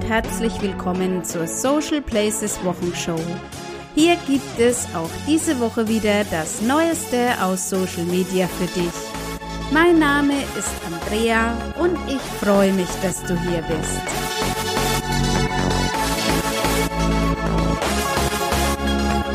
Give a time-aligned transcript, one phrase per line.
[0.00, 3.18] und herzlich willkommen zur Social Places Wochenshow.
[3.94, 8.92] Hier gibt es auch diese Woche wieder das Neueste aus Social Media für dich.
[9.72, 14.00] Mein Name ist Andrea und ich freue mich, dass du hier bist.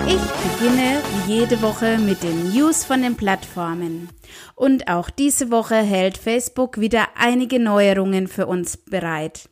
[0.07, 4.09] Ich beginne wie jede Woche mit den News von den Plattformen.
[4.55, 9.49] Und auch diese Woche hält Facebook wieder einige Neuerungen für uns bereit.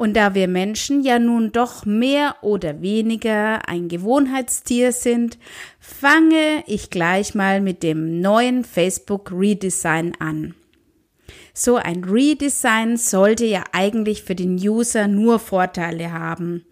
[0.00, 5.36] Und da wir Menschen ja nun doch mehr oder weniger ein Gewohnheitstier sind,
[5.78, 10.54] fange ich gleich mal mit dem neuen Facebook Redesign an.
[11.52, 16.64] So ein Redesign sollte ja eigentlich für den User nur Vorteile haben.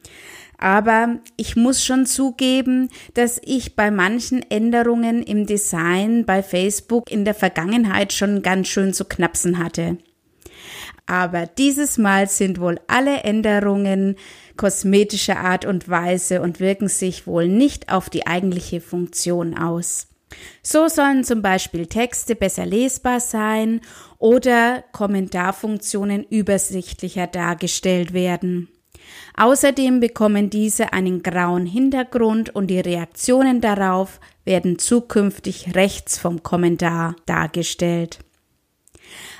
[0.57, 7.27] Aber ich muss schon zugeben, dass ich bei manchen Änderungen im Design bei Facebook in
[7.27, 9.99] der Vergangenheit schon ganz schön zu knapsen hatte.
[11.07, 14.17] Aber dieses Mal sind wohl alle Änderungen
[14.57, 20.09] kosmetischer Art und Weise und wirken sich wohl nicht auf die eigentliche Funktion aus.
[20.63, 23.81] So sollen zum Beispiel Texte besser lesbar sein
[24.19, 28.69] oder Kommentarfunktionen übersichtlicher dargestellt werden.
[29.37, 37.17] Außerdem bekommen diese einen grauen Hintergrund und die Reaktionen darauf werden zukünftig rechts vom Kommentar
[37.25, 38.19] dargestellt.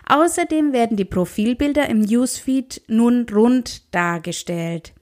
[0.09, 4.93] Außerdem werden die Profilbilder im Newsfeed nun rund dargestellt.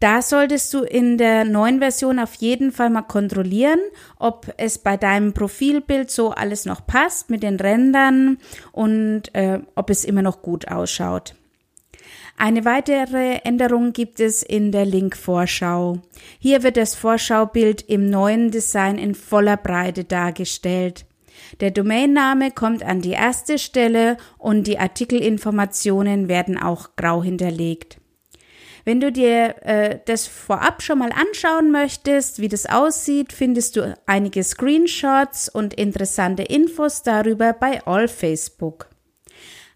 [0.00, 3.80] Da solltest du in der neuen Version auf jeden Fall mal kontrollieren,
[4.18, 8.38] ob es bei deinem Profilbild so alles noch passt mit den Rändern
[8.72, 11.34] und äh, ob es immer noch gut ausschaut.
[12.36, 16.00] Eine weitere Änderung gibt es in der Link-Vorschau.
[16.38, 21.06] Hier wird das Vorschaubild im neuen Design in voller Breite dargestellt.
[21.60, 27.98] Der Domainname kommt an die erste Stelle und die Artikelinformationen werden auch grau hinterlegt.
[28.84, 33.98] Wenn du dir äh, das vorab schon mal anschauen möchtest, wie das aussieht, findest du
[34.06, 38.88] einige Screenshots und interessante Infos darüber bei All Facebook.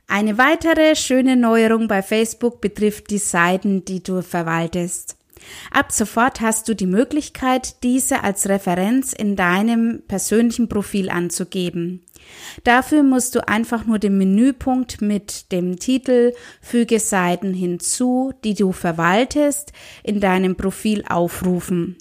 [0.07, 5.17] Eine weitere schöne Neuerung bei Facebook betrifft die Seiten, die du verwaltest.
[5.71, 12.03] Ab sofort hast du die Möglichkeit, diese als Referenz in deinem persönlichen Profil anzugeben.
[12.65, 18.73] Dafür musst du einfach nur den Menüpunkt mit dem Titel Füge Seiten hinzu, die du
[18.73, 21.97] verwaltest, in deinem Profil aufrufen.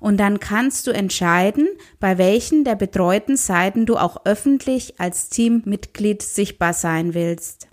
[0.00, 1.68] Und dann kannst du entscheiden,
[1.98, 7.68] bei welchen der betreuten Seiten du auch öffentlich als Teammitglied sichtbar sein willst.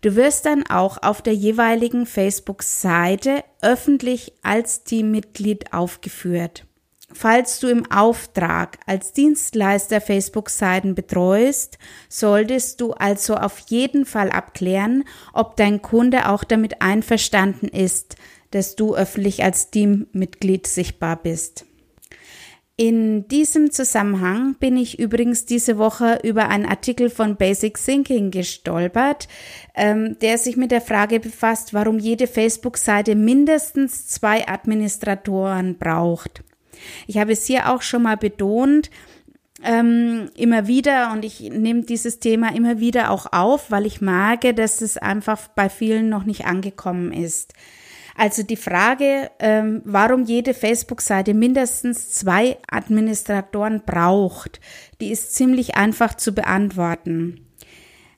[0.00, 6.64] Du wirst dann auch auf der jeweiligen Facebook-Seite öffentlich als Teammitglied aufgeführt.
[7.12, 11.78] Falls du im Auftrag als Dienstleister Facebook-Seiten betreust,
[12.08, 18.16] solltest du also auf jeden Fall abklären, ob dein Kunde auch damit einverstanden ist,
[18.52, 21.66] dass du öffentlich als Teammitglied sichtbar bist.
[22.80, 29.28] In diesem Zusammenhang bin ich übrigens diese Woche über einen Artikel von Basic Thinking gestolpert,
[29.74, 36.42] ähm, der sich mit der Frage befasst, warum jede Facebook-Seite mindestens zwei Administratoren braucht.
[37.06, 38.90] Ich habe es hier auch schon mal betont,
[39.62, 44.54] ähm, immer wieder und ich nehme dieses Thema immer wieder auch auf, weil ich merke,
[44.54, 47.52] dass es einfach bei vielen noch nicht angekommen ist.
[48.20, 54.60] Also die Frage, ähm, warum jede Facebook-Seite mindestens zwei Administratoren braucht,
[55.00, 57.46] die ist ziemlich einfach zu beantworten.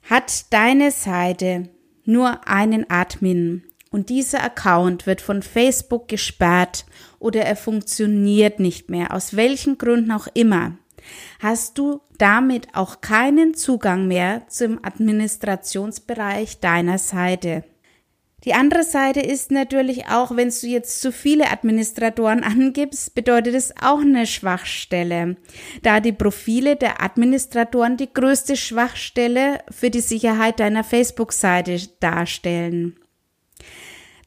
[0.09, 1.69] Hat deine Seite
[2.03, 6.85] nur einen Admin und dieser Account wird von Facebook gesperrt
[7.19, 10.77] oder er funktioniert nicht mehr, aus welchen Gründen auch immer,
[11.39, 17.63] hast du damit auch keinen Zugang mehr zum Administrationsbereich deiner Seite.
[18.45, 23.73] Die andere Seite ist natürlich auch, wenn du jetzt zu viele Administratoren angibst, bedeutet es
[23.81, 25.37] auch eine Schwachstelle,
[25.81, 32.97] da die Profile der Administratoren die größte Schwachstelle für die Sicherheit deiner Facebook-Seite darstellen.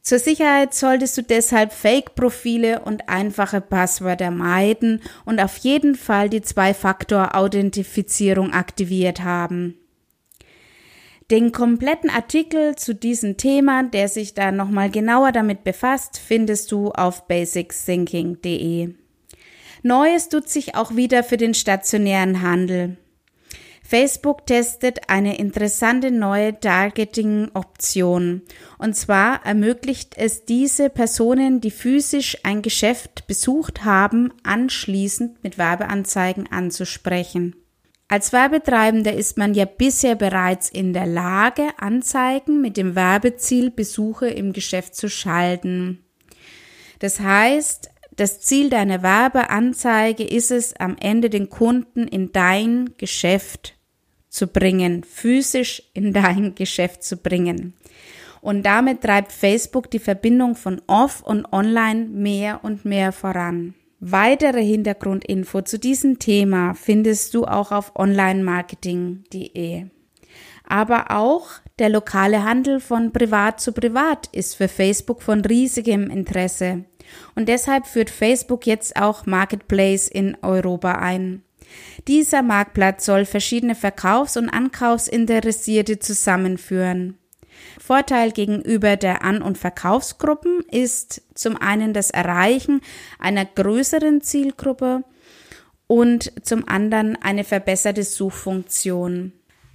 [0.01, 6.41] Zur Sicherheit solltest du deshalb Fake-Profile und einfache Passwörter meiden und auf jeden Fall die
[6.41, 9.77] Zwei-Faktor-Authentifizierung aktiviert haben.
[11.29, 16.91] Den kompletten Artikel zu diesem Thema, der sich da nochmal genauer damit befasst, findest du
[16.91, 18.93] auf basicthinking.de.
[19.83, 22.95] Neues tut sich auch wieder für den stationären Handel.
[23.83, 28.41] Facebook testet eine interessante neue Targeting-Option.
[28.77, 36.49] Und zwar ermöglicht es diese Personen, die physisch ein Geschäft besucht haben, anschließend mit Werbeanzeigen
[36.49, 37.55] anzusprechen.
[38.09, 44.27] Als Werbetreibender ist man ja bisher bereits in der Lage, Anzeigen mit dem Werbeziel Besuche
[44.29, 46.05] im Geschäft zu schalten.
[46.99, 53.77] Das heißt, das Ziel deiner Werbeanzeige ist es, am Ende den Kunden in dein Geschäft
[54.29, 57.73] zu bringen, physisch in dein Geschäft zu bringen.
[58.39, 63.75] Und damit treibt Facebook die Verbindung von Off und Online mehr und mehr voran.
[63.99, 69.85] Weitere Hintergrundinfo zu diesem Thema findest du auch auf onlinemarketing.de.
[70.67, 71.47] Aber auch
[71.79, 76.85] der lokale Handel von privat zu privat ist für Facebook von riesigem Interesse.
[77.35, 81.43] Und deshalb führt Facebook jetzt auch Marketplace in Europa ein.
[82.07, 87.17] Dieser Marktplatz soll verschiedene Verkaufs- und Ankaufsinteressierte zusammenführen.
[87.87, 92.81] Vorteil gegenüber der An- und Verkaufsgruppen ist zum einen das Erreichen
[93.17, 95.05] einer größeren Zielgruppe
[95.87, 99.31] und zum anderen eine verbesserte Suchfunktion.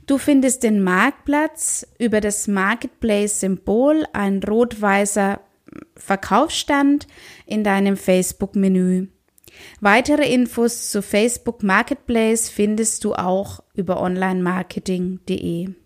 [0.07, 5.41] Du findest den Marktplatz über das Marketplace-Symbol, ein rot-weißer
[5.97, 7.07] Verkaufsstand
[7.47, 9.07] in deinem Facebook-Menü.
[9.81, 15.82] Weitere Infos zu Facebook Marketplace findest du auch über onlinemarketing.de.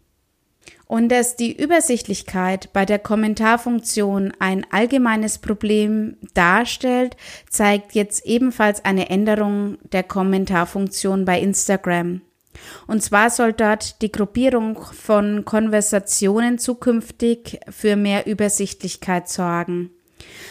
[0.86, 7.16] Und dass die Übersichtlichkeit bei der Kommentarfunktion ein allgemeines Problem darstellt,
[7.50, 12.20] zeigt jetzt ebenfalls eine Änderung der Kommentarfunktion bei Instagram.
[12.86, 19.90] Und zwar soll dort die Gruppierung von Konversationen zukünftig für mehr Übersichtlichkeit sorgen.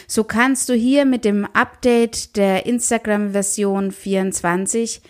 [0.06, 5.00] So kannst du hier mit dem Update der Instagram-Version 24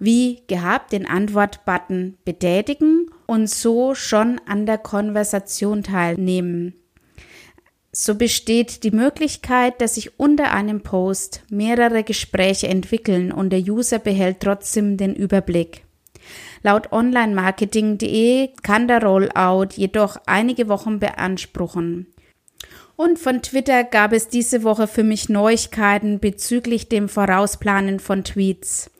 [0.00, 6.74] wie gehabt den Antwort-Button betätigen und so schon an der Konversation teilnehmen.
[7.92, 14.00] So besteht die Möglichkeit, dass sich unter einem Post mehrere Gespräche entwickeln und der User
[14.00, 15.84] behält trotzdem den Überblick.
[16.62, 22.06] Laut onlinemarketing.de kann der Rollout jedoch einige Wochen beanspruchen.
[22.96, 28.90] Und von Twitter gab es diese Woche für mich Neuigkeiten bezüglich dem Vorausplanen von Tweets.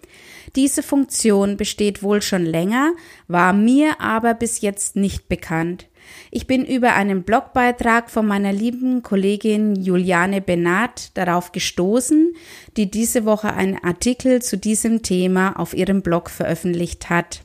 [0.57, 2.93] Diese Funktion besteht wohl schon länger,
[3.29, 5.89] war mir aber bis jetzt nicht bekannt.
[6.31, 12.35] Ich bin über einen Blogbeitrag von meiner lieben Kollegin Juliane Benat darauf gestoßen,
[12.77, 17.43] die diese Woche einen Artikel zu diesem Thema auf ihrem Blog veröffentlicht hat.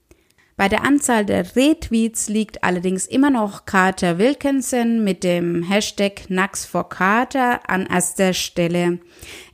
[0.58, 6.66] Bei der Anzahl der Retweets liegt allerdings immer noch Carter Wilkinson mit dem Hashtag Nux
[6.66, 8.98] for Carter an erster Stelle.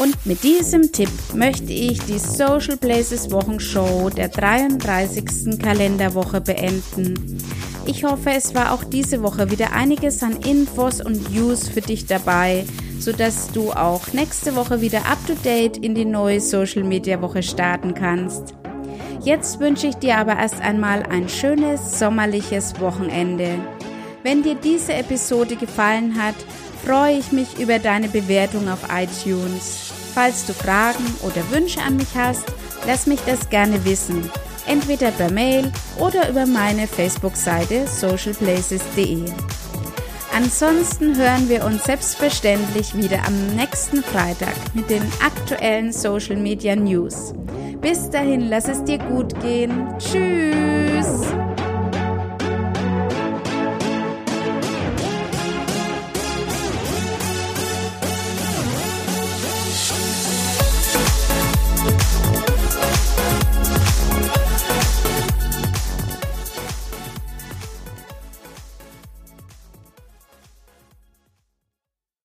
[0.00, 5.60] Und mit diesem Tipp möchte ich die Social Places Wochenshow der 33.
[5.62, 7.36] Kalenderwoche beenden.
[7.84, 12.06] Ich hoffe, es war auch diese Woche wieder einiges an Infos und News für dich
[12.06, 12.64] dabei,
[12.98, 17.42] sodass du auch nächste Woche wieder up to date in die neue Social Media Woche
[17.42, 18.54] starten kannst.
[19.22, 23.58] Jetzt wünsche ich dir aber erst einmal ein schönes sommerliches Wochenende.
[24.22, 26.36] Wenn dir diese Episode gefallen hat,
[26.86, 29.89] freue ich mich über deine Bewertung auf iTunes.
[30.14, 32.44] Falls du Fragen oder Wünsche an mich hast,
[32.86, 34.30] lass mich das gerne wissen.
[34.66, 39.24] Entweder per Mail oder über meine Facebook-Seite socialplaces.de.
[40.32, 47.34] Ansonsten hören wir uns selbstverständlich wieder am nächsten Freitag mit den aktuellen Social Media News.
[47.80, 49.88] Bis dahin, lass es dir gut gehen.
[49.98, 50.79] Tschüss!